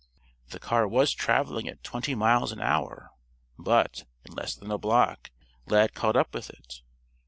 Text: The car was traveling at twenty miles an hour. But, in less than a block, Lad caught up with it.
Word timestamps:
The 0.49 0.57
car 0.59 0.87
was 0.87 1.13
traveling 1.13 1.67
at 1.69 1.83
twenty 1.83 2.15
miles 2.15 2.51
an 2.51 2.59
hour. 2.59 3.11
But, 3.59 4.05
in 4.25 4.33
less 4.33 4.55
than 4.55 4.71
a 4.71 4.79
block, 4.79 5.29
Lad 5.67 5.93
caught 5.93 6.15
up 6.15 6.33
with 6.33 6.49
it. 6.49 6.81